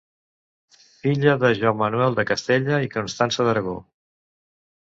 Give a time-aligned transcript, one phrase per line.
[1.03, 3.77] Filla de Joan Manuel de Castella i Constança d'Aragó.